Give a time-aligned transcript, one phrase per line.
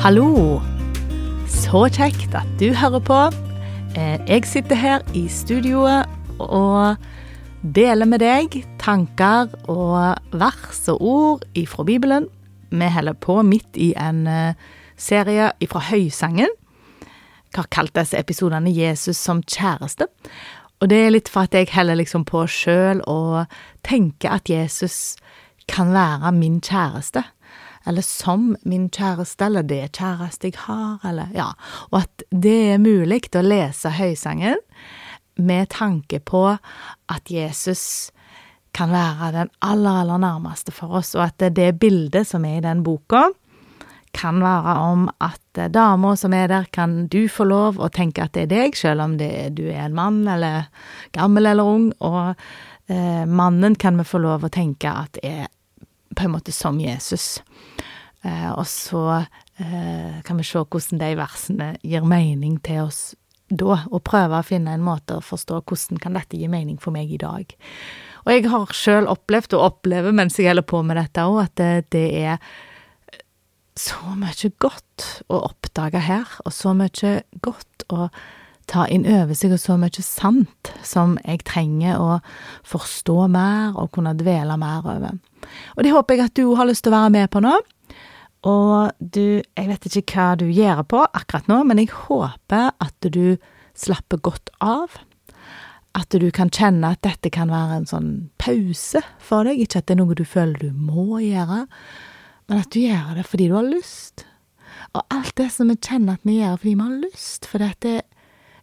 [0.00, 0.60] Hallo!
[1.50, 3.18] Så kjekt at du hører på.
[3.98, 6.08] Eh, Jeg sitter her i studioet
[6.40, 6.96] og
[7.60, 12.28] deler med deg tanker og vers og ord ifra Bibelen.
[12.70, 14.54] Vi holder på midt i en eh,
[14.96, 16.48] serie ifra Høysangen.
[17.50, 20.06] Jeg har kalt disse episodene 'Jesus som kjæreste'.
[20.80, 23.46] Og det er litt for at jeg heller liksom på sjøl og
[23.84, 25.16] tenker at Jesus
[25.68, 27.22] kan være min kjæreste.
[27.88, 31.50] Eller som min kjæreste, eller det kjæreste jeg har, eller ja.
[31.90, 34.60] Og at det er mulig å lese Høysangen
[35.40, 38.10] med tanke på at Jesus
[38.76, 42.60] kan være den aller, aller nærmeste for oss, og at det, det bildet som er
[42.60, 43.30] i den boka,
[44.14, 48.34] kan være om at dama som er der, kan du få lov å tenke at
[48.34, 50.66] det er deg, selv om det, du er en mann, eller
[51.14, 52.34] gammel eller ung, og
[52.90, 55.46] eh, mannen kan vi få lov å tenke at er
[56.16, 57.42] på en måte som Jesus.
[58.22, 63.02] Eh, og så eh, kan vi se hvordan de versene gir mening til oss
[63.50, 66.94] da, og prøve å finne en måte å forstå hvordan kan dette gi mening for
[66.94, 67.54] meg i dag.
[68.26, 71.56] Og jeg har sjøl opplevd, og opplever mens jeg holder på med dette òg, at
[71.58, 72.36] det, det er
[73.80, 78.10] så mye godt å oppdage her, og så mye godt å
[78.70, 82.20] ta inn over seg, og så mye sant som jeg trenger å
[82.68, 85.18] forstå mer og kunne dvele mer over.
[85.76, 87.54] Og det håper jeg at du har lyst til å være med på nå.
[88.48, 93.10] Og du, jeg vet ikke hva du gjør på akkurat nå, men jeg håper at
[93.12, 93.36] du
[93.76, 94.96] slapper godt av.
[95.98, 99.90] At du kan kjenne at dette kan være en sånn pause for deg, ikke at
[99.90, 101.64] det er noe du føler du må gjøre,
[102.50, 104.24] men at du gjør det fordi du har lyst.
[104.94, 107.82] Og alt det som vi kjenner at vi gjør fordi vi har lyst, fordi at
[107.84, 107.96] det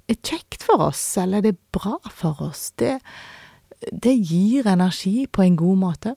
[0.07, 2.97] er kjekt for oss, eller det er bra for oss, det,
[3.91, 6.15] det gir energi på en god måte.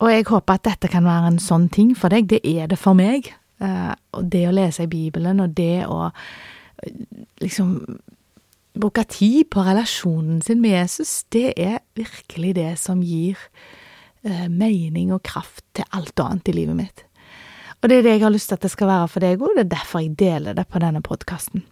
[0.00, 2.30] Og jeg håper at dette kan være en sånn ting for deg.
[2.30, 3.28] Det er det for meg.
[3.60, 7.02] Eh, og det å lese i Bibelen, og det å eh,
[7.42, 7.74] liksom
[8.80, 13.36] bruke tid på relasjonen sin med Jesus, det er virkelig det som gir
[14.24, 17.04] eh, mening og kraft til alt annet i livet mitt.
[17.80, 19.54] Og det er det jeg har lyst til at det skal være for deg òg,
[19.56, 21.64] det er derfor jeg deler det på denne podkasten.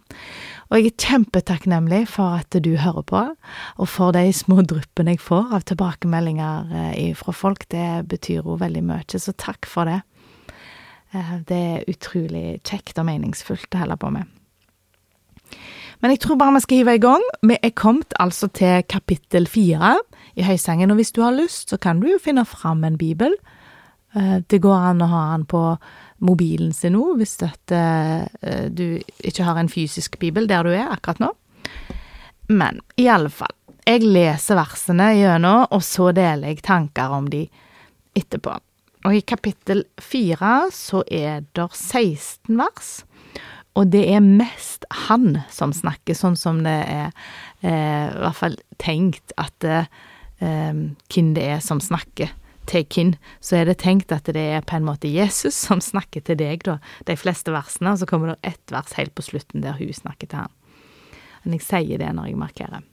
[0.69, 3.21] Og jeg er kjempetakknemlig for at du hører på,
[3.81, 7.65] og for de små dryppene jeg får av tilbakemeldinger eh, fra folk.
[7.73, 10.01] Det betyr jo veldig mye, så takk for det.
[11.17, 14.35] Eh, det er utrolig kjekt og meningsfullt å holde på med.
[15.99, 17.25] Men jeg tror bare vi skal hive i gang.
[17.49, 19.97] Vi er kommet altså til kapittel fire
[20.37, 23.33] i Høysangen, og hvis du har lyst, så kan du jo finne fram en bibel.
[24.13, 25.63] Eh, det går an å ha den på
[26.25, 30.91] mobilen sin nå, hvis at, uh, du ikke har en fysisk bibel der du er
[30.91, 31.33] akkurat nå.
[32.49, 33.53] Men i alle fall,
[33.85, 37.45] jeg leser versene gjennom, og så deler jeg tanker om de
[38.17, 38.57] etterpå.
[39.07, 42.89] Og i kapittel fire så er det 16 vers,
[43.77, 47.13] og det er mest han som snakker, sånn som det er
[47.61, 49.87] eh, i hvert fall tenkt at eh,
[50.41, 52.33] hvem det er som snakker
[52.69, 56.23] til hvem, så er det tenkt at det er på en måte Jesus som snakker
[56.25, 56.77] til deg, da,
[57.09, 60.29] de fleste versene, og så kommer det ett vers helt på slutten der hun snakker
[60.29, 60.53] til ham.
[61.43, 62.85] Men jeg sier det når jeg markerer.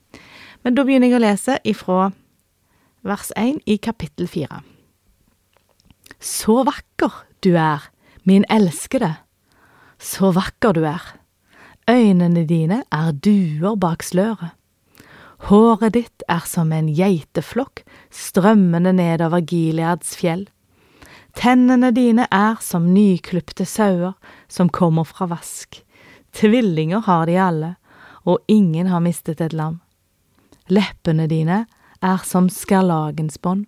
[0.65, 2.11] Men da begynner jeg å lese ifra
[3.07, 4.63] vers 1 i kapittel 4.
[6.23, 7.85] Så vakker du er,
[8.27, 9.13] min elskede,
[9.99, 11.03] så vakker du er.
[11.87, 14.57] Øynene dine er duer bak sløret.
[15.37, 20.47] Håret ditt er som en geiteflokk strømmende nedover Gileads fjell.
[21.37, 24.15] Tennene dine er som nyklipte sauer
[24.49, 25.83] som kommer fra vask.
[26.33, 27.75] Tvillinger har de alle,
[28.25, 29.81] og ingen har mistet et lam.
[30.73, 31.67] Leppene dine
[32.03, 33.67] er som skarlagensbånd,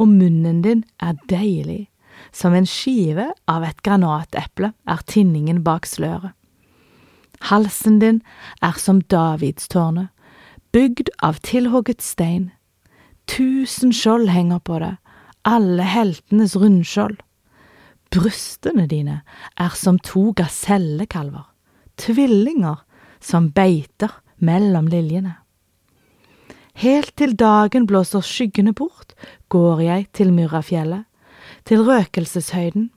[0.00, 1.88] og munnen din er deilig.
[2.32, 6.32] Som en skive av et granateple er tinningen bak sløret.
[7.50, 8.22] Halsen din
[8.62, 10.08] er som Davidstårnet,
[10.74, 12.50] bygd av tilhogget stein.
[13.30, 14.96] Tusen skjold henger på det,
[15.46, 17.20] alle heltenes rundskjold.
[18.14, 19.20] Brystene dine
[19.60, 21.46] er som to gasellekalver,
[22.00, 22.82] tvillinger
[23.22, 25.36] som beiter mellom liljene.
[26.74, 29.14] Helt til dagen blåser skyggene bort,
[29.48, 31.06] går jeg til Myrrafjellet,
[31.64, 32.90] til røkelseshøyden.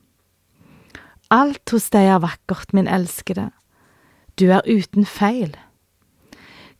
[1.30, 3.52] Alt hos deg er vakkert, min elskede,
[4.34, 5.54] du er uten feil.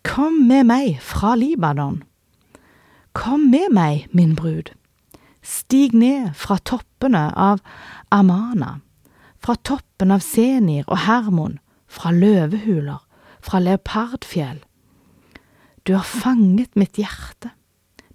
[0.09, 2.03] Kom med meg fra Libanon.
[3.13, 4.73] Kom med meg, min brud.
[5.43, 7.61] Stig ned fra toppene av
[8.11, 8.79] Amana,
[9.37, 13.03] fra toppen av Senir og Hermon, fra løvehuler,
[13.45, 14.63] fra leopardfjell.
[15.85, 17.53] Du har fanget mitt hjerte,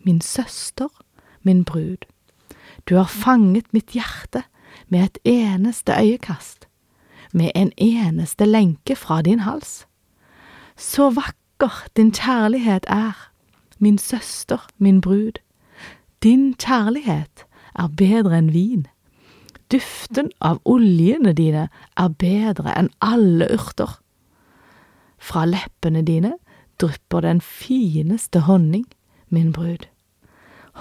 [0.05, 0.89] min søster,
[1.41, 2.09] min brud.
[2.89, 4.43] Du har fanget mitt hjerte
[4.89, 6.67] med et eneste øyekast.
[7.35, 9.87] med en eneste lenke fra din hals.
[10.77, 11.42] Så vakker
[11.97, 13.29] din kjærlighet er,
[13.79, 15.39] min søster, min brud.
[16.23, 17.45] Din kjærlighet
[17.75, 18.87] er bedre enn vin.
[19.71, 21.67] Duften av oljene dine
[21.97, 23.99] er bedre enn alle urter.
[25.17, 26.33] Fra leppene dine
[26.81, 28.85] drypper den fineste honning,
[29.29, 29.87] min brud.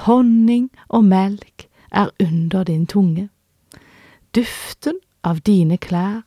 [0.06, 3.28] Honning og melk er under din tunge.
[4.34, 6.22] Duften av dine klær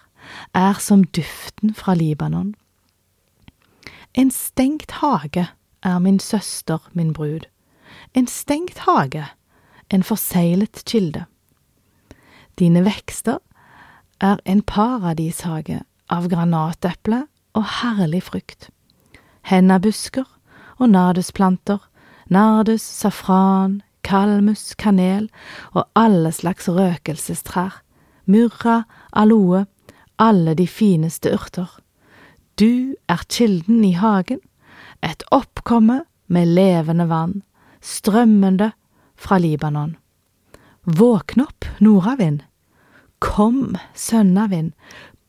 [0.54, 2.56] er som duften fra Libanon.
[4.16, 5.50] En stengt hage
[5.84, 7.48] er min søster, min brud.
[8.14, 9.26] En stengt hage,
[9.90, 11.26] en forseglet kilde.
[12.60, 13.38] Dine vekster
[14.22, 18.70] er en paradishage av granateple og herlig frukt.
[19.52, 20.26] Hennabusker
[20.80, 21.84] og nardusplanter,
[22.32, 25.28] nardus, safran, kalmus, kanel
[25.74, 27.82] og alle slags røkelsestrær,
[28.26, 29.66] murra, aloe,
[30.20, 31.68] alle de fineste urter.
[32.56, 34.40] Du er kilden i hagen,
[35.04, 37.42] et oppkomme med levende vann,
[37.84, 38.70] strømmende
[39.20, 39.98] fra Libanon.
[40.88, 42.46] Våkn opp, nordavind.
[43.20, 44.72] Kom, sønnavind,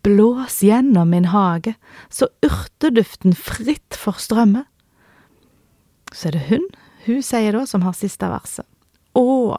[0.07, 1.75] blås gjennom min hage,
[2.09, 4.63] så urteduften fritt får strømme.
[6.15, 6.71] Så er det hun,
[7.09, 8.67] hun sier da, som har siste verset.
[9.19, 9.59] Å,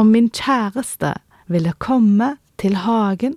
[0.00, 1.12] om min kjæreste
[1.52, 3.36] ville komme til hagen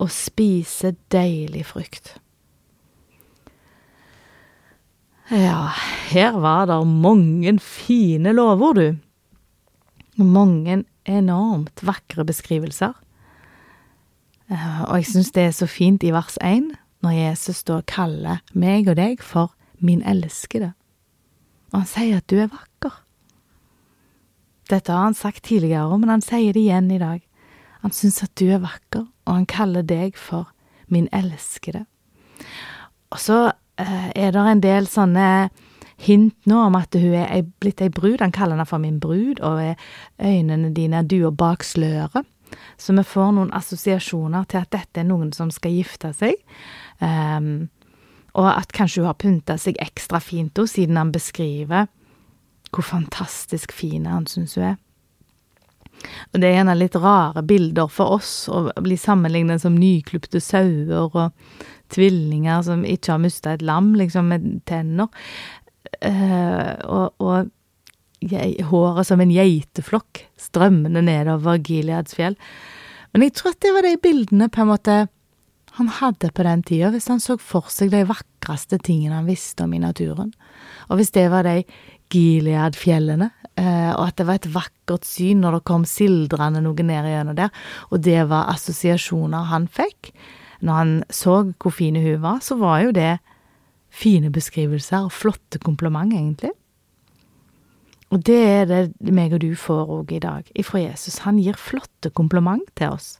[0.00, 2.14] og spise deilig frukt.
[5.32, 5.70] Ja,
[6.10, 8.96] her var det mange fine lovord, du.
[10.20, 12.92] Mange enormt vakre beskrivelser.
[14.52, 18.44] Eh, og jeg syns det er så fint i vers én, når Jesus da kaller
[18.52, 20.74] meg og deg for min elskede.
[21.72, 23.00] Og han sier at du er vakker.
[24.68, 27.24] Dette har han sagt tidligere, men han sier det igjen i dag.
[27.80, 30.52] Han syns at du er vakker, og han kaller deg for
[30.92, 31.86] min elskede.
[33.08, 35.28] Og så er det en del sånne
[36.04, 38.20] hint nå om at hun er blitt ei brud.
[38.22, 39.76] Han kaller henne for min brud, og
[40.18, 42.26] øynene dine er duer bak sløret.
[42.78, 46.38] Så vi får noen assosiasjoner til at dette er noen som skal gifte seg.
[47.00, 47.68] Um,
[48.34, 51.86] og at kanskje hun har pynta seg ekstra fint, siden han beskriver
[52.74, 54.78] hvor fantastisk fin han syns hun er.
[56.32, 61.08] Og det er gjerne litt rare bilder for oss å bli sammenlignet som nyklipte sauer
[61.10, 61.32] og
[61.94, 65.10] tvillinger som ikke har mista et lam, liksom, med tenner.
[66.00, 67.50] Uh, og, og
[68.24, 72.38] jeg, håret som en geiteflokk strømmende nedover Gileads fjell.
[73.12, 74.96] Men jeg tror at det var de bildene på en måte
[75.74, 79.66] han hadde på den tida, hvis han så for seg de vakreste tingene han visste
[79.66, 80.30] om i naturen.
[80.86, 81.64] Og hvis det var de
[82.14, 87.36] Gilead-fjellene, og at det var et vakkert syn når det kom sildrende noe ned gjennom
[87.38, 87.52] der,
[87.94, 90.10] og det var assosiasjoner han fikk
[90.64, 93.18] når han så hvor fine hun var, så var jo det
[93.94, 96.50] fine beskrivelser og flotte kompliment, egentlig.
[98.10, 101.22] Og det er det meg og du får òg i dag ifra Jesus.
[101.26, 103.18] Han gir flotte kompliment til oss,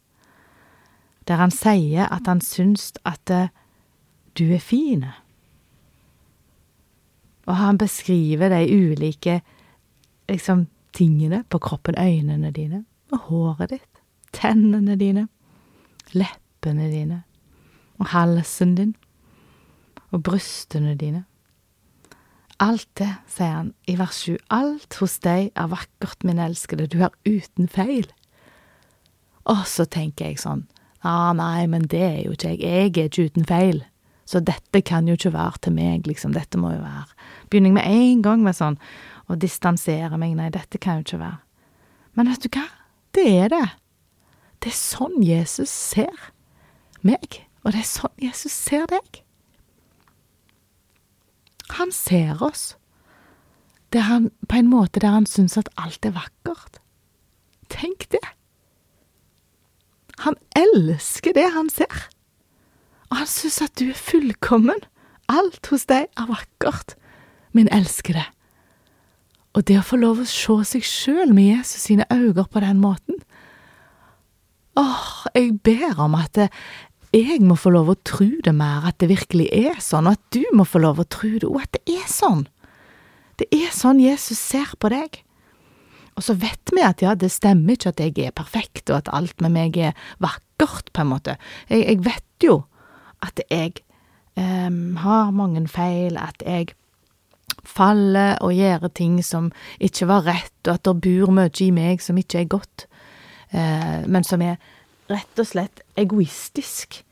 [1.28, 3.52] der han sier at han syns at eh,
[4.38, 5.06] du er fin.
[7.44, 9.40] Og han beskriver de ulike
[10.30, 14.02] liksom, tingene på kroppen, øynene dine, og håret ditt,
[14.34, 15.28] tennene dine,
[16.14, 17.22] leppene dine,
[17.98, 18.94] og halsen din,
[20.14, 21.24] og brystene dine.
[22.62, 27.00] Alt det, sier han i vers 7, alt hos deg er vakkert, min elskede, du
[27.02, 28.06] er uten feil.
[29.50, 30.62] Og så tenker jeg sånn,
[31.02, 33.82] ah, nei, men det er jo ikke jeg, jeg er ikke uten feil.
[34.24, 37.10] Så dette kan jo ikke være til meg, liksom, dette må jo være
[37.52, 38.78] Begynner jeg med en gang med sånn
[39.28, 41.40] å distansere meg, nei, dette kan jo ikke være.
[42.14, 42.68] Men vet du hva,
[43.16, 43.66] det er det.
[44.62, 46.30] Det er sånn Jesus ser
[47.04, 49.20] meg, og det er sånn Jesus ser deg.
[51.74, 52.74] Han ser oss
[54.02, 56.80] han, på en måte der han syns at alt er vakkert.
[57.70, 58.24] Tenk det!
[60.24, 62.08] Han elsker det han ser.
[63.10, 64.82] Og han syns at du er fullkommen.
[65.30, 66.96] Alt hos deg er vakkert,
[67.54, 68.24] min elskede.
[69.54, 72.82] Og det å få lov å se seg sjøl med Jesus sine øyne på den
[72.82, 73.20] måten
[74.74, 76.40] Åh, jeg ber om at
[77.14, 80.34] jeg må få lov å tro det mer, at det virkelig er sånn, og at
[80.34, 82.42] du må få lov å tro det, og at det er sånn.
[83.38, 85.20] Det er sånn Jesus ser på deg.
[86.18, 89.12] Og så vet vi at ja, det stemmer ikke at jeg er perfekt, og at
[89.14, 91.38] alt med meg er vakkert, på en måte.
[91.70, 92.60] Jeg, jeg vet jo
[93.22, 93.78] at jeg
[94.34, 96.74] um, har mange feil, at jeg
[97.64, 99.50] faller og gjør ting som
[99.82, 102.86] ikke var rett, og at det bor mye i meg som ikke er godt,
[103.50, 104.56] eh, men som er
[105.10, 107.02] rett og slett egoistisk,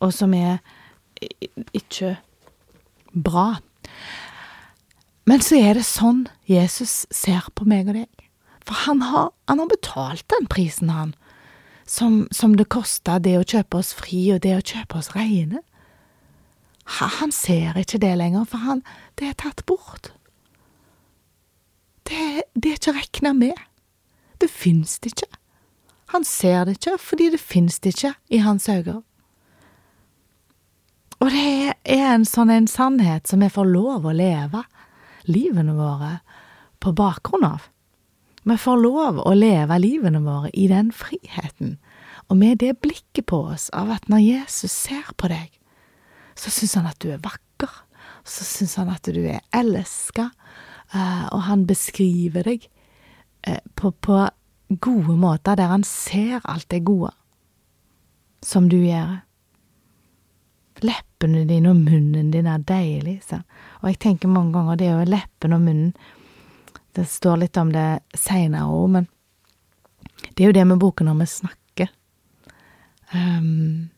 [0.00, 0.60] og som er
[1.76, 2.16] ikke
[3.12, 3.58] bra.
[5.24, 8.10] Men så er det sånn Jesus ser på meg og deg.
[8.64, 11.14] For han har, han har betalt den prisen, han,
[11.86, 15.60] som, som det kosta det å kjøpe oss fri og det å kjøpe oss reine.
[16.84, 18.82] Han ser ikke det lenger, for han,
[19.18, 20.12] det er tatt bort.
[22.04, 23.60] Det, det er ikke regna med.
[24.40, 25.30] Det fins det ikke.
[26.12, 29.00] Han ser det ikke fordi det fins det ikke i hans øyne.
[31.24, 34.60] Og det er en sånn en sannhet som vi får lov å leve
[35.24, 36.18] livene våre
[36.84, 37.70] på bakgrunn av.
[38.44, 41.78] Vi får lov å leve livene våre i den friheten,
[42.28, 45.48] og med det blikket på oss av at når Jesus ser på deg,
[46.34, 47.72] så syns han at du er vakker,
[48.24, 50.30] så syns han at du er elska,
[50.92, 52.66] eh, og han beskriver deg
[53.46, 54.24] eh, på, på
[54.68, 57.12] gode måter der han ser alt det gode
[58.44, 59.20] som du gjør.
[60.84, 63.40] Leppene dine og munnen din er deilig, så.
[63.80, 65.96] Og jeg tenker mange ganger det er jo leppene og munnen
[66.94, 69.06] Det står litt om det seinere òg, men
[70.36, 71.88] det er jo det med boken når vi snakker.
[73.10, 73.90] Um,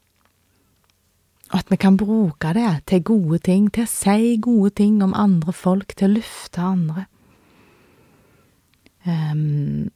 [1.52, 5.14] og at vi kan bruke det til gode ting, til å si gode ting om
[5.14, 7.06] andre folk, til å lufte andre.
[9.06, 9.92] Um,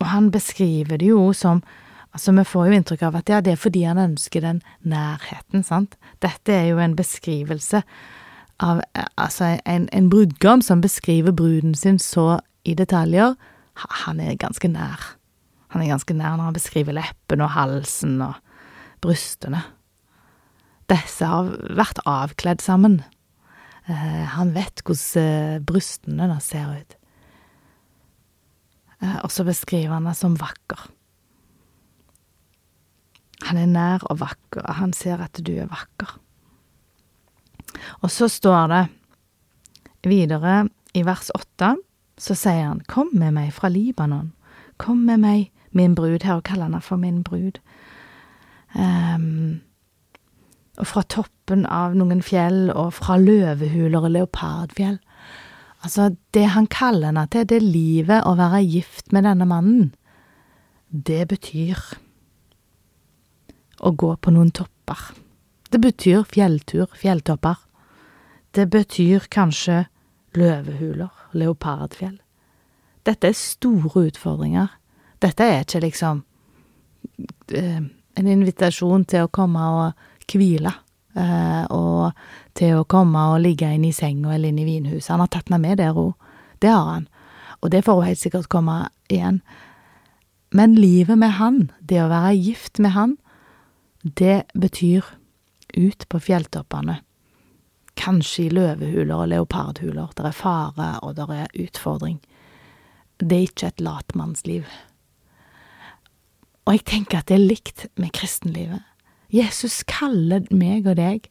[0.00, 1.62] og han beskriver det jo som
[2.10, 5.62] Altså, vi får jo inntrykk av at ja, det er fordi han ønsker den nærheten,
[5.62, 5.92] sant.
[6.18, 7.84] Dette er jo en beskrivelse
[8.58, 8.80] av
[9.14, 13.36] altså en, en brudgom som beskriver bruden sin så i detaljer.
[14.02, 15.12] Han er ganske nær.
[15.70, 18.34] Han er ganske nær når han beskriver leppene og halsen og
[19.06, 19.62] brystene.
[20.90, 23.00] Disse har vært avkledd sammen.
[23.86, 26.96] Eh, han vet hvordan eh, brystene ser ut.
[29.00, 30.88] Eh, og så beskriver han det som vakker.
[33.48, 36.18] Han er nær og vakker, og han ser at du er vakker.
[38.02, 38.82] Og så står det
[40.10, 41.74] videre i vers åtte,
[42.20, 44.32] så sier han, Kom med meg fra Libanon,
[44.76, 47.60] kom med meg, min brud, her og kaller han for min brud.
[48.74, 49.62] Um,
[50.80, 54.98] og fra toppen av noen fjell, og fra løvehuler og leopardfjell.
[55.84, 59.90] Altså, det han kaller henne til, det livet å være gift med denne mannen,
[60.90, 61.78] det betyr
[63.80, 65.12] å gå på noen topper.
[65.70, 67.60] Det betyr fjelltur, fjelltopper.
[68.50, 69.84] Det betyr kanskje
[70.34, 72.18] løvehuler, leopardfjell.
[73.06, 74.74] Dette er store utfordringer.
[75.22, 76.24] Dette er ikke liksom
[77.54, 77.80] eh,
[78.18, 80.06] en invitasjon til å komme og
[80.38, 80.72] hvile,
[81.16, 82.12] eh, og
[82.54, 85.10] til å komme og ligge inne i senga eller inne i vinhuset.
[85.10, 86.14] Han har tatt meg med der òg.
[86.60, 87.08] Det har han.
[87.60, 88.76] Og det får hun helt sikkert komme
[89.10, 89.40] igjen.
[90.50, 93.16] Men livet med han, det å være gift med han,
[94.02, 95.06] det betyr
[95.76, 97.00] ut på fjelltoppene.
[98.00, 100.12] Kanskje i løvehuler og leopardhuler.
[100.16, 102.18] Der er fare, og der er utfordring.
[103.20, 104.64] Det er ikke et latmannsliv.
[106.64, 108.86] Og jeg tenker at det er likt med kristenlivet.
[109.30, 111.28] Jesus kaller meg og deg,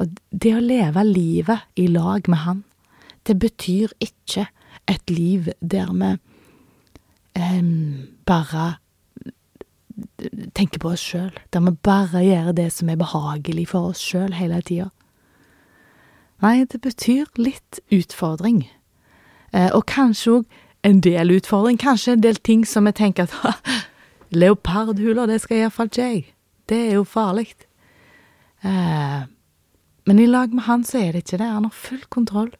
[0.00, 2.62] og det å leve livet i lag med Han,
[3.28, 4.48] det betyr ikke
[4.88, 6.14] et liv der vi
[7.38, 8.78] um, bare
[10.56, 14.32] tenker på oss sjøl, der vi bare gjør det som er behagelig for oss sjøl
[14.34, 14.88] hele tida.
[16.40, 18.64] Nei, det betyr litt utfordring,
[19.52, 23.72] eh, og kanskje òg en del utfordring, kanskje en del ting som vi tenker at
[24.42, 26.24] leopardhuler, det skal iallfall ikke jeg,
[26.70, 27.52] det er jo farlig.
[28.62, 29.20] Eh,
[30.08, 32.50] men i lag med han så er det ikke det, han har full kontroll.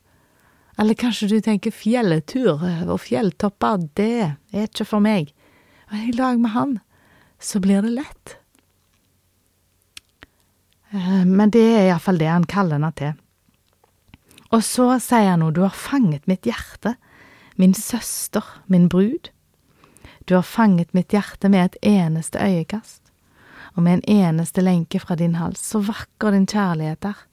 [0.80, 5.32] Eller kanskje du tenker fjelletur eh, og fjelltopper, det er ikke for meg.
[5.90, 6.78] Men i lag med han
[7.40, 8.36] så blir det lett.
[10.90, 13.18] Eh, men det er iallfall det han kaller henne til.
[14.50, 16.96] Og så sier han noe, du har fanget mitt hjerte,
[17.60, 19.30] min søster, min brud.
[20.26, 23.09] Du har fanget mitt hjerte med et eneste øyekast,
[23.76, 27.26] og med en eneste lenke fra din hals, så vakker din kjærlighet er.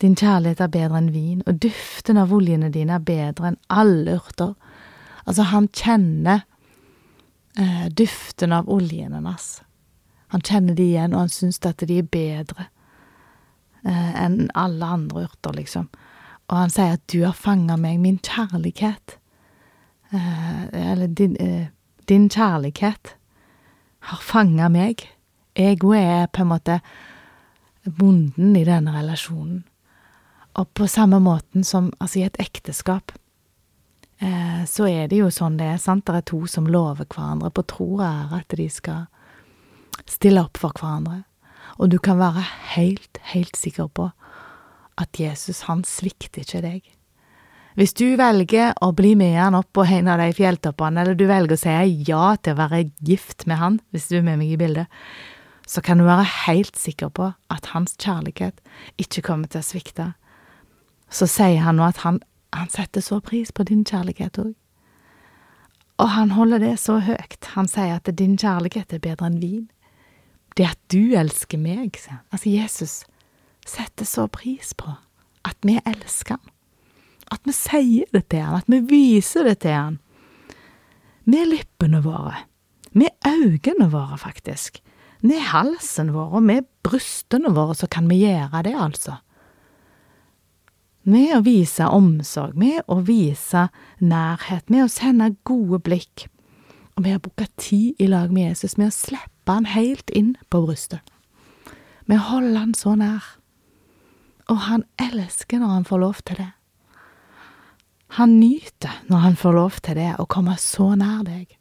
[0.00, 4.18] Din kjærlighet er bedre enn vin, og duften av oljene dine er bedre enn alle
[4.20, 4.54] urter.
[5.26, 6.44] Altså, han kjenner
[7.58, 9.48] eh, duften av oljen hennes.
[10.32, 12.68] Han kjenner de igjen, og han syns at de er bedre
[13.84, 15.88] eh, enn alle andre urter, liksom.
[16.48, 19.18] Og han sier at du har fanga meg, min kjærlighet.
[20.12, 21.68] Eh, eller din, eh,
[22.08, 23.16] din kjærlighet
[24.08, 25.08] har fanga meg.
[25.58, 26.78] Jeg er på en måte
[27.82, 29.64] bonden i denne relasjonen.
[30.58, 33.12] Og på samme måten som altså i et ekteskap
[34.22, 36.06] eh, så er det jo sånn det er, sant.
[36.06, 39.06] Det er to som lover hverandre på tro og ære at de skal
[40.08, 41.22] stille opp for hverandre,
[41.78, 44.08] og du kan være helt, helt sikker på
[44.98, 46.86] at Jesus, han svikter ikke deg.
[47.78, 51.28] Hvis du velger å bli med han opp på en av de fjelltoppene, eller du
[51.30, 51.74] velger å si
[52.08, 54.88] ja til å være gift med han, hvis du er med meg i bildet,
[55.68, 58.62] så kan du være helt sikker på at hans kjærlighet
[58.98, 60.06] ikke kommer til å svikte.
[61.12, 62.22] Så sier han nå at han,
[62.56, 64.54] han setter så pris på din kjærlighet òg.
[65.98, 67.50] Og han holder det så høyt.
[67.58, 69.66] Han sier at din kjærlighet er bedre enn vin.
[70.56, 71.98] Det at du elsker meg,
[72.32, 73.02] altså Jesus,
[73.68, 74.94] setter så pris på
[75.44, 76.54] at vi elsker han.
[77.28, 79.98] At vi sier det til han, at vi viser det til han.
[81.28, 82.46] Med lippene våre,
[82.96, 84.80] med øynene våre, faktisk,
[85.20, 89.18] med halsen vår og med brystene våre, så kan vi gjøre det, altså.
[91.08, 96.26] Med å vise omsorg, med å vise nærhet, med å sende gode blikk,
[96.96, 100.34] og med å bruke tid i lag med Jesus, med å slippe han helt inn
[100.50, 101.00] på brystet.
[102.06, 103.24] Med å holde han så nær.
[104.48, 106.50] Og han elsker når han får lov til det.
[108.16, 111.52] Han nyter når han får lov til det, å komme så nær deg,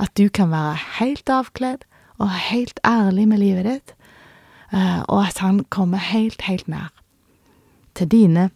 [0.00, 1.84] at du kan være helt avkledd
[2.20, 3.94] og helt ærlig med livet ditt,
[4.72, 6.90] eh, og at han kommer helt, helt nær.
[7.96, 8.50] Til dine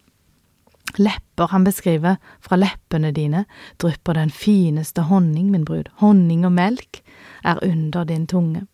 [0.99, 3.44] lepper han beskriver, fra leppene dine
[3.83, 7.00] drypper den fineste honning, min brud, honning og melk
[7.44, 8.66] er under din tunge,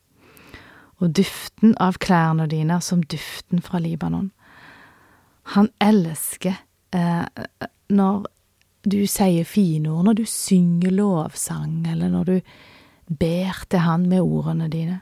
[1.00, 4.32] og duften av klærne dine er som duften fra Libanon.
[5.56, 6.60] Han elsker
[6.92, 7.24] eh,
[7.88, 8.26] når
[8.84, 12.36] du sier fine ord, når du synger lovsang, eller når du
[13.10, 15.00] ber til Han med ordene dine.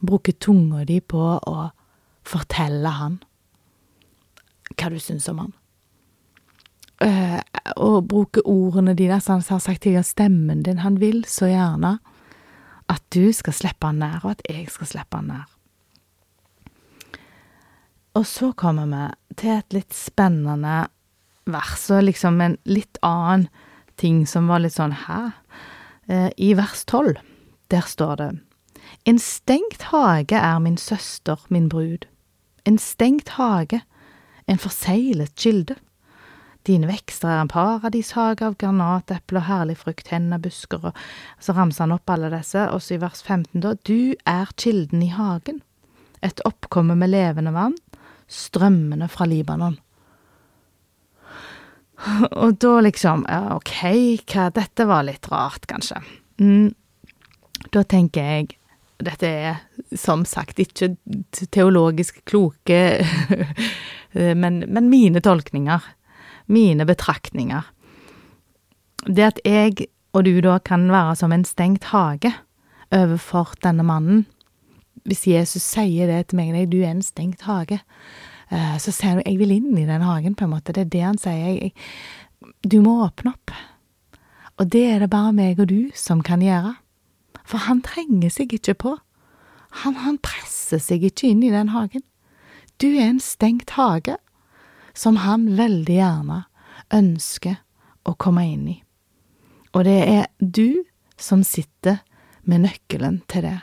[0.00, 1.70] Bruker tunga di på å
[2.26, 3.20] fortelle Han
[4.76, 5.54] hva du syns om Han.
[6.96, 7.40] Uh,
[7.76, 10.80] og bruke ordene dine, som han har sagt tidligere, stemmen din.
[10.80, 11.98] Han vil så gjerne
[12.88, 15.44] at du skal slippe han nær, og at jeg skal slippe han nær.
[18.16, 20.86] Og så kommer vi til et litt spennende
[21.44, 23.48] vers, og liksom en litt annen
[24.00, 25.20] ting som var litt sånn hæ?
[26.08, 27.18] Eh, I vers tolv,
[27.70, 28.30] der står det
[29.04, 32.06] En stengt hage er min søster, min brud.
[32.64, 33.82] En stengt hage,
[34.46, 35.74] en forseglet kilde.
[36.66, 40.94] Dine vekster er en paradishage av granateple og herlig frukt, hennebusker, og
[41.38, 45.02] så ramser han opp alle disse, og så i vers 15 da, du er kilden
[45.02, 45.62] i hagen,
[46.22, 47.76] et oppkomme med levende vann,
[48.26, 49.78] strømmende fra Libanon.
[52.42, 53.74] Og da liksom, ja, ok,
[54.28, 56.00] hva, dette var litt rart, kanskje.
[56.40, 56.70] Mm,
[57.72, 58.56] da tenker jeg,
[59.02, 59.62] dette er
[59.96, 60.94] som sagt ikke
[61.52, 62.80] teologisk kloke,
[64.42, 65.84] men, men mine tolkninger,
[66.52, 67.68] mine betraktninger.
[69.06, 72.32] Det at jeg og du da kan være som en stengt hage
[72.94, 74.24] overfor denne mannen,
[75.06, 77.78] hvis Jesus sier det til meg, nei, du er en stengt hage,
[78.50, 80.74] så sier han jeg vil inn i den hagen, på en måte.
[80.74, 81.56] Det er det han sier.
[81.56, 81.72] Jeg,
[82.62, 83.54] du må åpne opp.
[84.56, 86.76] Og det er det bare meg og du som kan gjøre.
[87.46, 88.94] For han trenger seg ikke på.
[89.82, 92.04] Han, han presser seg ikke inn i den hagen.
[92.80, 94.16] Du er en stengt hage
[94.96, 96.42] som han veldig gjerne
[96.94, 97.60] ønsker
[98.06, 98.76] å komme inn i.
[99.76, 100.84] Og det er du
[101.20, 102.00] som sitter
[102.46, 103.58] med nøkkelen til det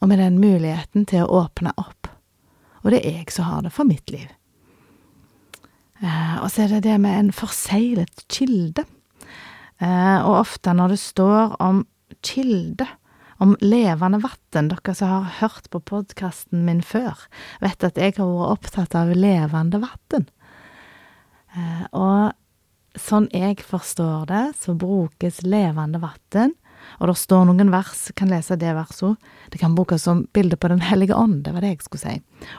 [0.00, 1.99] og med den muligheten til å åpne opp.
[2.84, 4.28] Og det er jeg som har det for mitt liv.
[6.00, 8.86] Eh, og så er det det med en forseglet kilde.
[9.80, 11.84] Eh, og ofte når det står om
[12.24, 12.86] kilde,
[13.40, 17.16] om levende vann, dere som har hørt på podkasten min før,
[17.64, 20.28] vet at jeg har vært opptatt av levende vann.
[21.56, 26.56] Eh, og sånn jeg forstår det, så brukes levende vann
[27.00, 29.16] og det står noen vers, kan lese det verset
[29.50, 32.16] det kan brukes som bilde på Den hellige ånd, det var det jeg skulle si.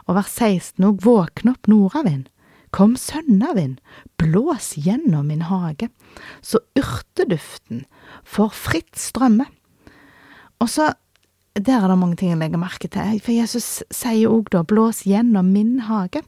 [0.08, 2.28] Og vers 16 òg, våkne opp nordavind,
[2.72, 3.80] kom sønnavind,
[4.18, 5.90] blås gjennom min hage,
[6.42, 7.86] så urteduften
[8.24, 9.46] får fritt strømme.
[10.62, 10.94] Og så,
[11.56, 15.06] der er det mange ting jeg legger merke til, for Jesus sier òg da, blås
[15.08, 16.24] gjennom min hage.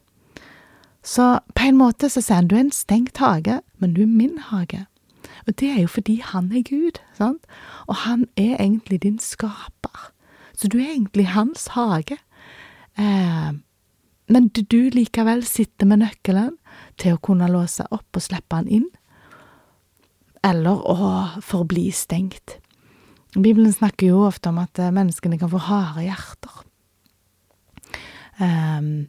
[1.04, 4.10] Så på en måte så sier han du er en stengt hage, men du er
[4.10, 4.86] min hage.
[5.46, 7.44] Og det er jo fordi han er Gud, sant?
[7.86, 10.10] Og han er egentlig din skaper.
[10.56, 12.18] Så du er egentlig hans hage.
[12.98, 13.52] Eh,
[14.26, 16.54] men du, likevel sitter med nøkkelen
[17.00, 18.86] til å kunne låse opp og slippe han inn,
[20.44, 21.10] eller å
[21.44, 22.58] forbli stengt.
[23.34, 26.62] Bibelen snakker jo ofte om at eh, menneskene kan få harde hjerter.
[28.38, 29.06] Um,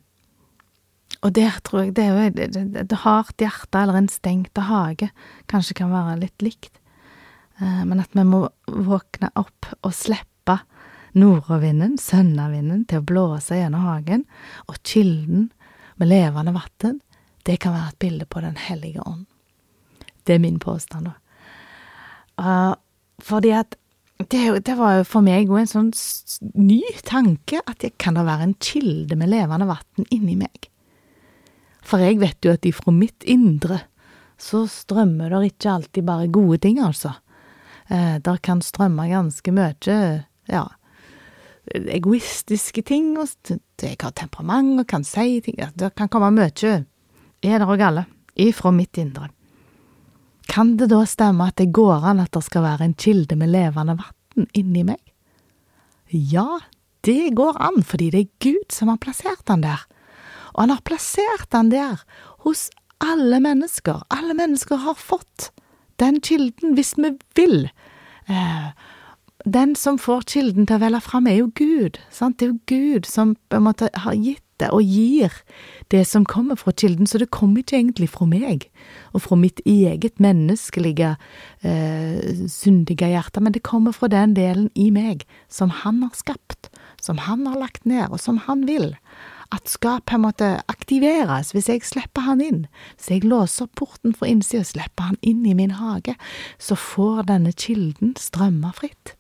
[1.26, 2.46] og der tror jeg det er jo
[2.78, 5.10] et, hardt hjerte eller en stengt hage
[5.50, 6.78] kanskje kan være litt likt.
[7.58, 10.60] Eh, men at vi må våkne opp og slippe
[11.16, 14.26] nordavinden, sønnavinden, til å blåse gjennom hagen,
[14.68, 15.50] og kilden
[15.96, 17.00] med levende vann,
[17.48, 19.26] det kan være et bilde på Den hellige ånd.
[20.26, 21.16] Det er min påstand, da.
[22.36, 22.76] Uh,
[23.24, 23.78] fordi at
[24.32, 25.92] det, det, var jo for meg òg en sånn
[26.60, 30.68] ny tanke, at det kan da være en kilde med levende vann inni meg.
[31.86, 33.84] For jeg vet jo at ifra mitt indre
[34.42, 37.14] så strømmer det ikke alltid bare gode ting, altså.
[37.88, 40.00] Eh, der kan strømme ganske mye,
[40.50, 40.66] ja,
[41.74, 43.30] egoistiske ting, og
[43.82, 46.76] jeg har temperament og kan si ting, det kan komme mye,
[47.46, 49.30] er det galle alle, ifra mitt indre.
[50.48, 53.50] Kan det da stemme at det går an at det skal være en kilde med
[53.54, 55.02] levende vann inni meg?
[56.10, 56.60] Ja,
[57.06, 59.86] det går an, fordi det er Gud som har plassert den der.
[60.56, 62.02] Og han har plassert den der
[62.48, 62.70] hos
[63.04, 64.06] alle mennesker.
[64.10, 65.52] Alle mennesker har fått
[66.00, 67.70] den kilden hvis vi vil.
[68.28, 68.72] Eh,
[69.46, 72.00] den som får kilden til å velge fram, er jo Gud.
[72.10, 72.40] Sant?
[72.40, 75.34] Det er jo Gud som på en måte har gitt det, og gir
[75.92, 77.06] det som kommer fra kilden.
[77.08, 78.70] Så det kommer ikke egentlig fra meg,
[79.14, 81.16] og fra mitt eget menneskelige,
[81.62, 86.72] eh, syndige hjerte, men det kommer fra den delen i meg som han har skapt,
[87.02, 88.96] som han har lagt ned, og som han vil
[89.54, 92.64] at skal på en måte aktiveres hvis jeg slipper han inn.
[92.96, 96.16] Hvis jeg låser porten fra innsida og slipper han inn i min hage,
[96.58, 99.16] så får denne kilden strømme fritt.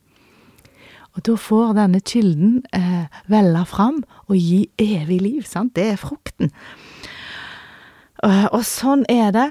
[1.15, 6.01] Og da får denne kilden eh, velle fram og gi evig liv, sant, det er
[6.01, 6.51] frukten.
[8.25, 9.49] Og, og sånn er det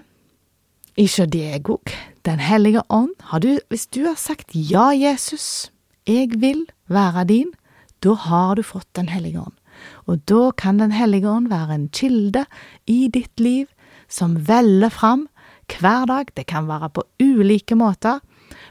[1.01, 1.95] ikke deg òg.
[2.25, 5.71] Den hellige ånd, du, hvis du har sagt ja, Jesus,
[6.09, 7.53] jeg vil være din,
[8.05, 9.57] da har du fått Den hellige ånd
[10.07, 12.45] og da kan Den hellige ånd være en kilde
[12.87, 13.67] i ditt liv
[14.09, 15.29] som veller fram
[15.69, 16.31] hver dag.
[16.37, 18.21] Det kan være på ulike måter,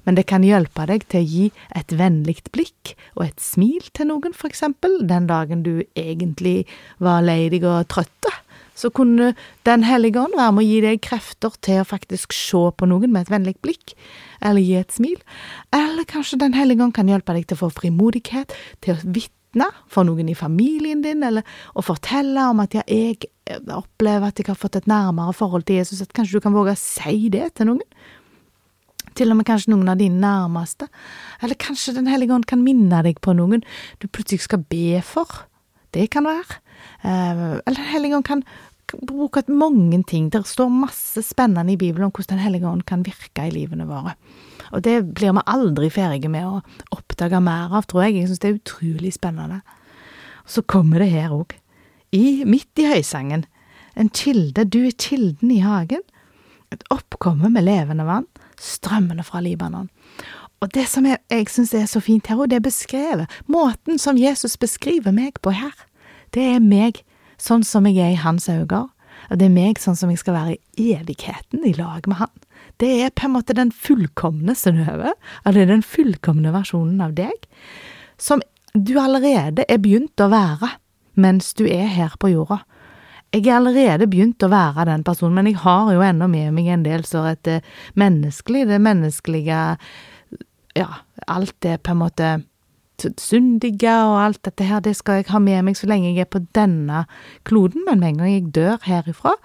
[0.06, 4.12] men det kan hjelpe deg til å gi et vennlig blikk og et smil til
[4.12, 6.64] noen, for eksempel, den dagen du egentlig
[7.00, 8.30] var lei deg og trøtt.
[8.76, 12.64] Så kunne Den hellige ånd være med å gi deg krefter til å faktisk se
[12.74, 13.94] på noen med et vennlig blikk,
[14.42, 15.20] eller gi et smil.
[15.72, 19.43] Eller kanskje Den hellige ånd kan hjelpe deg til å få frimodighet, til å vitne
[19.54, 21.44] vitne for noen i familien din, eller
[21.76, 23.30] å fortelle om at ja, jeg
[23.70, 26.74] opplever at jeg har fått et nærmere forhold til Jesus, at kanskje du kan våge
[26.74, 27.82] å si det til noen?
[29.14, 30.88] Til og med kanskje noen av dine nærmeste.
[31.44, 33.62] Eller kanskje Den hellige ånd kan minne deg på noen
[34.02, 35.28] du plutselig skal be for.
[35.94, 36.58] Det kan være.
[37.04, 38.44] Eh, eller Den hellige ånd kan
[38.92, 40.30] bruke mange ting.
[40.30, 43.88] Det står masse spennende i Bibelen om hvordan Den hellige ånd kan virke i livene
[43.88, 44.16] våre.
[44.72, 48.18] Og det blir vi aldri ferdige med å oppdage mer av, tror jeg.
[48.18, 49.62] Jeg synes det er utrolig spennende.
[50.46, 51.54] Så kommer det her òg.
[52.14, 53.46] Midt i høysangen.
[53.96, 54.66] En kilde.
[54.66, 56.02] Du er kilden i hagen.
[56.72, 58.28] Et oppkomme med levende vann.
[58.60, 59.90] Strømmene fra Libanon.
[60.64, 63.32] Og det som jeg, jeg syns er så fint her, og det er beskrevet.
[63.52, 65.74] Måten som Jesus beskriver meg på her,
[66.34, 67.04] det er meg
[67.44, 68.88] sånn som jeg er i hans øyne.
[69.32, 72.32] Og det er meg sånn som jeg skal være i evigheten i lag med han.
[72.82, 75.14] Det er på en måte den fullkomne Synnøve,
[75.48, 77.48] eller den fullkomne versjonen av deg,
[78.18, 78.42] som
[78.74, 80.74] du allerede er begynt å være
[81.14, 82.64] mens du er her på jorda.
[83.34, 86.70] Jeg er allerede begynt å være den personen, men jeg har jo ennå med meg
[86.70, 87.66] en del så et eh,
[87.98, 89.62] menneskelig, det menneskelige
[90.74, 90.90] Ja,
[91.30, 92.30] alt det på en måte
[93.22, 96.32] syndige og alt dette her, det skal jeg ha med meg så lenge jeg er
[96.32, 97.06] på denne
[97.48, 99.36] kloden, men med en gang jeg dør herifra,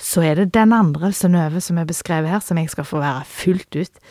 [0.00, 3.26] så er det den andre Synnøve som er beskrevet her, som jeg skal få være
[3.28, 4.02] fullt ut,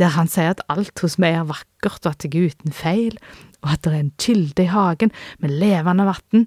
[0.00, 3.18] der han sier at alt hos meg er vakkert, og at jeg er uten feil,
[3.62, 5.12] og at det er en kilde i hagen
[5.42, 6.46] med levende vann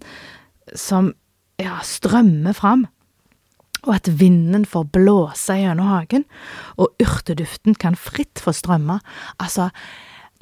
[0.75, 1.13] som
[1.61, 2.85] ja, strømmer fram,
[3.85, 6.25] og at vinden får blåse gjennom hagen,
[6.75, 8.99] og urteduften kan fritt få strømme.
[9.39, 9.69] Altså,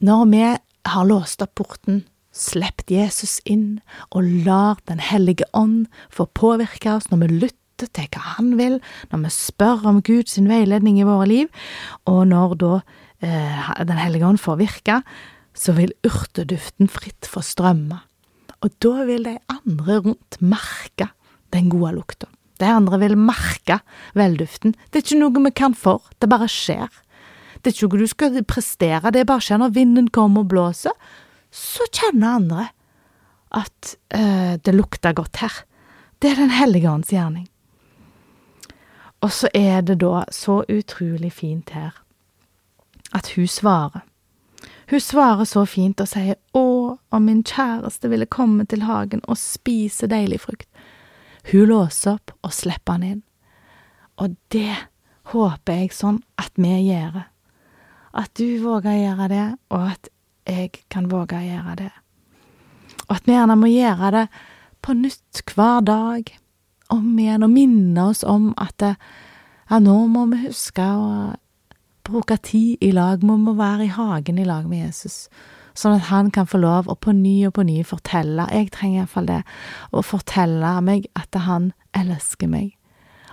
[0.02, 0.46] når vi
[0.94, 2.04] har låst opp porten,
[2.36, 3.80] sluppet Jesus inn
[4.12, 8.80] og lar Den hellige ånd få påvirke oss når vi lytter til hva han vil,
[9.12, 11.48] når vi spør om Guds veiledning i våre liv,
[12.06, 12.74] og når da
[13.24, 15.02] eh, Den hellige ånd får virke,
[15.56, 18.02] så vil urteduften fritt få strømme.
[18.64, 21.10] Og da vil de andre rundt merke
[21.56, 22.28] den gode lukta.
[22.60, 23.82] De andre vil merke
[24.16, 24.76] velduften.
[24.90, 26.92] Det er ikke noe vi kan for, det bare skjer.
[27.66, 30.52] Det er ikke noe du skal prestere, det er bare skjer når vinden kommer og
[30.52, 30.94] blåser.
[31.50, 32.68] Så kjenner andre
[33.58, 35.64] at øh, det lukter godt her.
[36.22, 37.48] Det er Den hellige ånds gjerning.
[39.22, 41.98] Og så er det da så utrolig fint her
[43.14, 44.06] at hun svarer.
[44.90, 49.40] Hun svarer så fint og sier å, om min kjæreste ville komme til hagen og
[49.42, 50.70] spise deilig frukt.
[51.52, 53.24] Hun låser opp og slipper han inn.
[54.22, 54.76] Og det
[55.34, 57.24] håper jeg sånn at vi gjør.
[58.16, 60.10] At du våger å gjøre det, og at
[60.48, 61.92] jeg kan våge å gjøre det.
[63.06, 64.26] Og at vi gjerne må gjøre det
[64.86, 66.30] på nytt hver dag,
[66.94, 71.34] om igjen, og minne oss om at ja, nå må vi huske å
[72.06, 75.26] bruke tid i lag, vi må være i hagen i lag med Jesus,
[75.76, 79.04] sånn at han kan få lov å på ny og på ny fortelle, jeg trenger
[79.04, 79.42] iallfall det,
[79.92, 82.76] å fortelle meg at han elsker meg,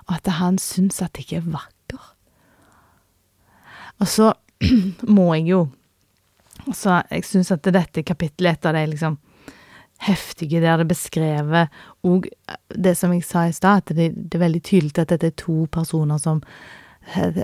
[0.09, 2.01] og at han syns at jeg er vakker.
[4.01, 4.33] Og så
[5.17, 5.61] må jeg jo
[6.73, 9.19] Så jeg syns at dette kapittelet, et av de liksom
[10.03, 12.29] heftige der det beskrevet og
[12.75, 15.37] det som jeg sa i stad, at det, det, er veldig tydelig at dette er
[15.39, 16.41] to personer som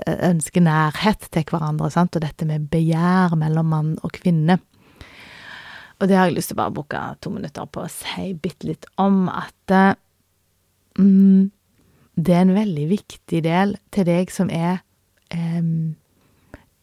[0.07, 4.59] ønsker nærhet til hverandre, sant, og dette med begjær mellom mann og kvinne.
[5.99, 8.69] Og det har jeg lyst til å bare bruke to minutter på å si bitte
[8.69, 9.75] litt om at
[10.99, 11.49] mm,
[12.15, 14.79] det er en veldig viktig del til deg som er
[15.35, 15.59] eh,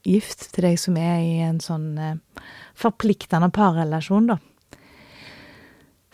[0.07, 2.45] gift, til deg som er i en sånn eh,
[2.79, 4.39] forpliktende parrelasjon, da.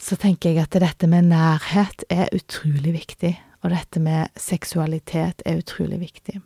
[0.02, 5.61] Så tenker jeg at dette med nærhet er utrolig viktig, og dette med seksualitet er
[5.62, 6.40] utrolig viktig.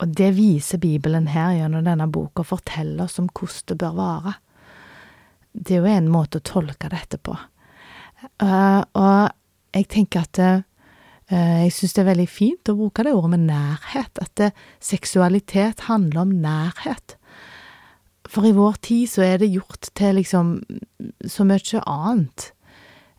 [0.00, 4.34] Og det viser Bibelen her gjennom denne boka, forteller oss om hvordan det bør være.
[5.52, 7.36] Det er jo en måte å tolke dette på.
[8.42, 9.30] Uh, og
[9.76, 10.64] jeg tenker at uh,
[11.30, 14.50] jeg syns det er veldig fint å bruke det ordet med nærhet, at det,
[14.82, 17.14] seksualitet handler om nærhet.
[18.30, 20.56] For i vår tid så er det gjort til liksom
[21.26, 22.50] så mye annet.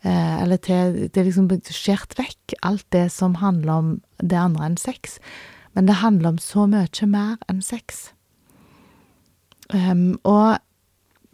[0.02, 4.72] Uh, eller til Det er liksom skjært vekk alt det som handler om det andre
[4.72, 5.20] enn sex.
[5.76, 8.10] Men det handler om så mye mer enn sex.
[9.72, 10.58] Um, og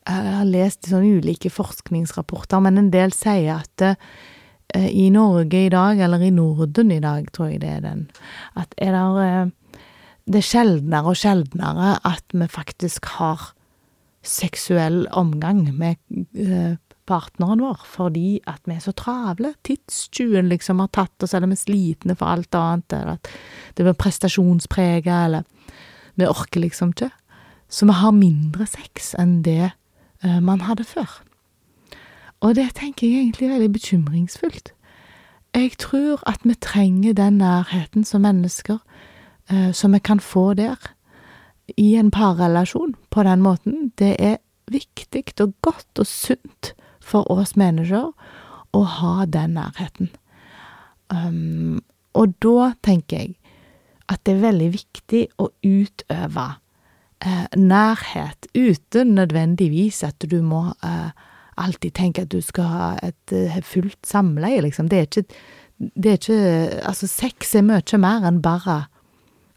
[0.08, 3.96] jeg har lest sånne ulike forskningsrapporter, men en del sier at uh,
[4.76, 8.08] i Norge i dag, eller i Norden i dag, tror jeg det er den,
[8.56, 9.52] at er det uh,
[10.28, 13.54] Det er sjeldnere og sjeldnere at vi faktisk har
[14.28, 15.96] seksuell omgang med
[16.36, 16.76] uh,
[17.08, 19.54] partneren vår, fordi at vi er så travle.
[19.64, 23.32] Tidstyven liksom har tatt oss, eller vi er slitne for alt annet, eller at
[23.78, 25.48] det blir prestasjonsprega, eller
[26.20, 27.14] vi orker liksom ikke.
[27.70, 29.72] Så vi har mindre sex enn det
[30.44, 31.22] man hadde før.
[32.40, 34.74] Og det tenker jeg egentlig er veldig bekymringsfullt.
[35.56, 38.78] Jeg tror at vi trenger den nærheten som mennesker,
[39.52, 40.76] uh, som vi kan få der,
[41.78, 43.92] i en parrelasjon på den måten.
[44.00, 48.12] Det er viktig og godt og sunt for oss mennesker
[48.74, 50.12] å ha den nærheten.
[51.10, 51.82] Um,
[52.14, 53.36] og da tenker jeg
[54.12, 56.46] at det er veldig viktig å utøve
[57.24, 61.12] eh, nærhet uten nødvendigvis at du må eh,
[61.58, 64.90] alltid tenke at du skal ha et eh, fullt samleie, liksom.
[64.92, 65.26] Det er ikke
[65.78, 68.88] det er ikke Altså, sex er mye mer enn bare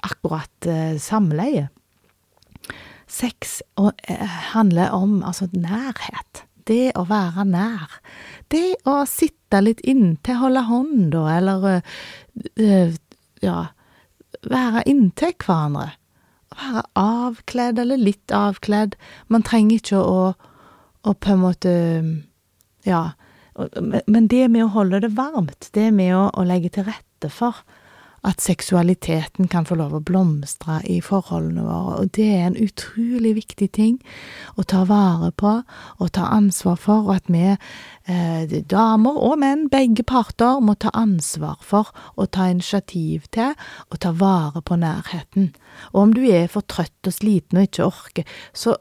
[0.05, 1.69] akkurat eh, samleie.
[3.11, 7.97] Sex eh, handler om altså nærhet det å være nær.
[8.53, 11.81] Det å sitte litt inntil, holde hånda, eller
[13.43, 13.57] ja,
[14.47, 15.89] være inntil hverandre.
[16.55, 18.97] Være avkledd eller litt avkledd.
[19.29, 20.21] Man trenger ikke å,
[21.05, 21.73] å på en måte
[22.87, 23.13] Ja.
[24.07, 27.59] Men det med å holde det varmt, det med å, å legge til rette for
[28.27, 33.33] at seksualiteten kan få lov å blomstre i forholdene våre, og det er en utrolig
[33.39, 33.97] viktig ting
[34.61, 35.55] å ta vare på
[35.97, 37.57] og ta ansvar for, og at vi,
[38.07, 43.55] eh, damer og menn, begge parter, må ta ansvar for og ta initiativ til
[43.91, 45.55] å ta vare på nærheten.
[45.95, 48.77] Og om du er for trøtt og sliten og ikke orker, så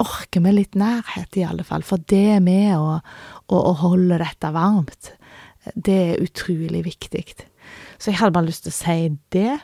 [0.00, 2.98] orker vi litt nærhet, i alle fall, for det er med å,
[3.48, 5.12] å, å holde dette varmt.
[5.74, 7.24] Det er utrolig viktig.
[7.98, 9.58] Så jeg hadde bare lyst til å si det,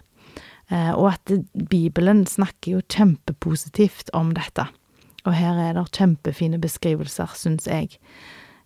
[0.70, 1.32] eh, og at
[1.70, 4.68] Bibelen snakker jo kjempepositivt om dette.
[5.26, 7.98] Og her er det kjempefine beskrivelser, syns jeg,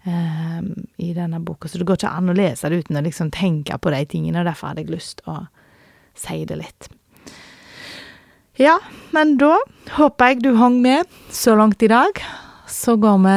[0.04, 0.60] eh,
[0.98, 1.68] i denne boka.
[1.68, 4.40] Så det går ikke an å lese det uten å liksom tenke på de tingene,
[4.42, 5.38] og derfor hadde jeg lyst til å
[6.14, 6.92] si det litt.
[8.60, 8.76] Ja,
[9.10, 9.56] men da
[9.96, 12.18] håper jeg du hang med så langt i dag.
[12.68, 13.36] Så går vi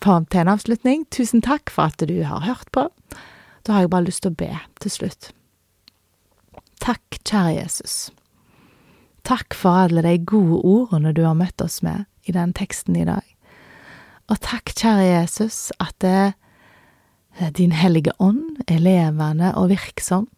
[0.00, 1.04] til en avslutning.
[1.12, 2.86] Tusen takk for at du har hørt på.
[3.64, 4.48] Da har jeg bare lyst til å be
[4.80, 5.32] til slutt.
[6.80, 8.10] Takk, kjære Jesus.
[9.24, 13.04] Takk for alle de gode ordene du har møtt oss med i den teksten i
[13.08, 13.24] dag.
[14.32, 16.34] Og takk, kjære Jesus, at det,
[17.38, 20.28] eh, Din hellige ånd er levende og virksom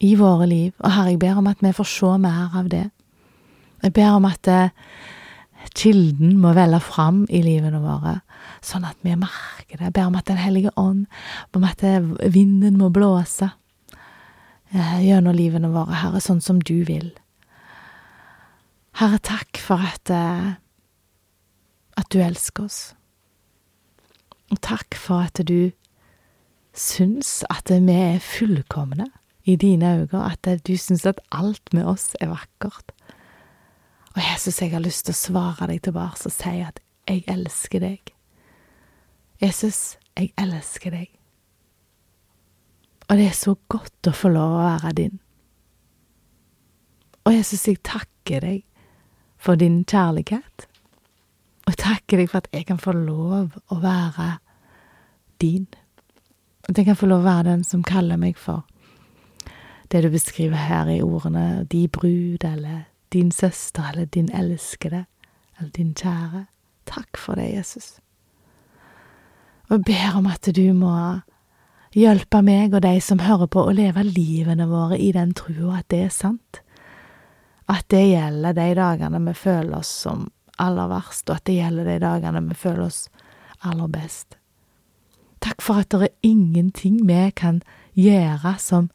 [0.00, 2.90] i våre liv, og Herre, jeg ber om at vi får se mer av det.
[3.84, 4.72] Jeg ber om at eh,
[5.76, 8.18] kilden må velle fram i livene våre,
[8.64, 9.90] sånn at vi merker det.
[9.90, 11.04] Jeg ber om at Den hellige ånd,
[11.54, 11.84] om at
[12.32, 13.52] vinden må blåse
[14.74, 17.12] Eh, gjennom livene våre, Herre, sånn som du vil.
[18.98, 20.54] Herre, takk for at, eh,
[21.96, 22.94] at du elsker oss.
[24.50, 25.72] Og takk for at du
[26.74, 29.06] syns at vi er fullkomne
[29.46, 32.90] i dine øyne, at du syns at alt med oss er vakkert.
[34.14, 36.78] Og Jesus, jeg har lyst til å svare deg tilbake og si at
[37.10, 38.12] jeg elsker deg.
[39.42, 41.10] Jesus, jeg elsker deg.
[43.10, 45.18] Og det er så godt å få lov å være din.
[47.24, 48.62] Og Jesus, jeg takker deg
[49.40, 50.68] for din kjærlighet.
[51.68, 54.30] Og takker deg for at jeg kan få lov å være
[55.42, 55.66] din.
[56.68, 58.62] At jeg kan få lov å være den som kaller meg for
[59.92, 65.04] det du beskriver her i ordene de brud, eller din søster, eller din elskede,
[65.58, 66.46] eller din kjære.
[66.86, 67.94] Takk for det, Jesus.
[69.70, 70.94] Og jeg ber om at du må
[71.94, 75.88] hjelpe meg og de som hører på, å leve livene våre i den trua at
[75.94, 76.60] det er sant.
[77.70, 80.28] At det gjelder de dagene vi føler oss som
[80.60, 83.06] aller verst, og at det gjelder de dagene vi føler oss
[83.64, 84.36] aller best.
[85.44, 87.62] Takk for at det er ingenting vi kan
[87.96, 88.90] gjøre som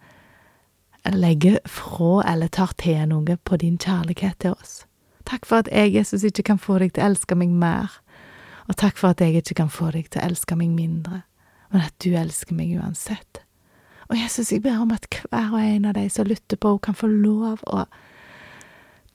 [1.06, 4.84] legger fra eller tar til noe på din kjærlighet til oss.
[5.30, 8.00] Takk for at jeg, Jesus, ikke kan få deg til å elske meg mer,
[8.70, 11.24] og takk for at jeg ikke kan få deg til å elske meg mindre,
[11.70, 13.44] men at du elsker meg uansett.
[14.10, 16.98] Og Jesus, jeg ber om at hver og en av de som lytter på, kan
[16.98, 17.86] få lov å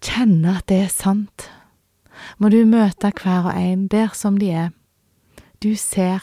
[0.04, 1.48] kjenne at det er sant.
[2.38, 4.70] Må du møte hver og en der som de er.
[5.58, 6.22] Du ser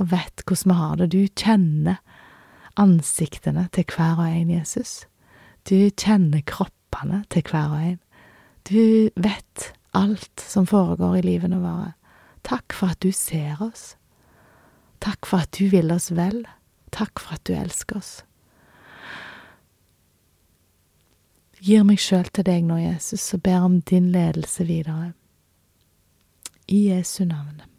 [0.00, 1.10] og vet hvordan vi har det.
[1.12, 2.00] Du kjenner
[2.80, 5.04] ansiktene til hver og en, Jesus.
[5.68, 8.00] Du kjenner kroppene til hver og en.
[8.68, 11.92] Du vet alt som foregår i livene våre.
[12.46, 13.94] Takk for at du ser oss.
[15.00, 16.44] Takk for at du vil oss vel.
[16.92, 18.12] Takk for at du elsker oss.
[21.60, 25.12] Gir meg sjøl til deg nå, Jesus, og ber om din ledelse videre.
[26.68, 27.69] I Jesu navn.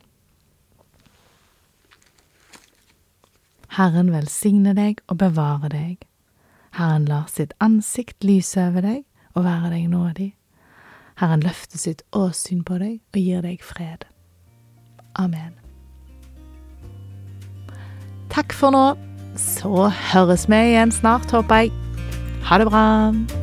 [3.77, 6.01] Herren velsigne deg og bevare deg.
[6.75, 9.03] Herren lar sitt ansikt lyse over deg
[9.35, 10.31] og være deg nådig.
[11.21, 14.07] Herren løfter sitt åsyn på deg og gir deg fred.
[15.15, 15.53] Amen.
[18.31, 18.85] Takk for nå.
[19.39, 21.71] Så høres vi igjen snart, håper jeg.
[22.49, 23.40] Ha det bra.